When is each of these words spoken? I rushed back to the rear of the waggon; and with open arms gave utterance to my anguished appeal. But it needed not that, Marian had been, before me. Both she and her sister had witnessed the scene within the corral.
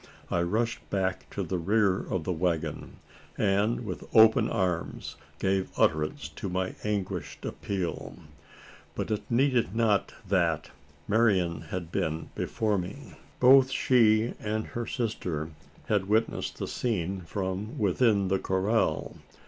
I 0.31 0.41
rushed 0.41 0.89
back 0.89 1.29
to 1.29 1.43
the 1.43 1.59
rear 1.59 1.99
of 2.01 2.23
the 2.23 2.33
waggon; 2.33 2.97
and 3.37 3.85
with 3.85 4.03
open 4.15 4.49
arms 4.49 5.15
gave 5.37 5.69
utterance 5.77 6.27
to 6.29 6.49
my 6.49 6.73
anguished 6.83 7.45
appeal. 7.45 8.15
But 8.95 9.11
it 9.11 9.29
needed 9.29 9.75
not 9.75 10.15
that, 10.27 10.71
Marian 11.07 11.61
had 11.69 11.91
been, 11.91 12.31
before 12.33 12.79
me. 12.79 13.13
Both 13.39 13.69
she 13.69 14.33
and 14.39 14.65
her 14.65 14.87
sister 14.87 15.51
had 15.85 16.09
witnessed 16.09 16.57
the 16.57 16.67
scene 16.67 17.25
within 17.77 18.27
the 18.29 18.39
corral. 18.39 19.17